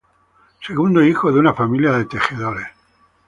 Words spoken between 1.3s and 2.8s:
de una familia de tejedores.